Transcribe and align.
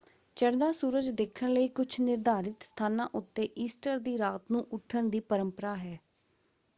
ਚੜ੍ਹਦਾ 0.37 0.71
ਸੂਰਜ 0.71 1.09
ਦੇਖਣ 1.11 1.49
ਲਈ 1.49 1.67
ਕੁਝ 1.67 1.87
ਨਿਰਧਾਰਿਤ 2.01 2.63
ਸਥਾਨਾਂ 2.63 3.07
ਉੱਤੇ 3.13 3.47
ਈਸਟਰ 3.57 3.99
ਦੀ 3.99 4.17
ਰਾਤ 4.17 4.51
ਨੂੰ 4.51 4.65
ਉੱਠਣ 4.71 5.09
ਦੀ 5.09 5.19
ਪਰੰਪਰਾ 5.19 5.75
ਹੈ। 5.75 5.97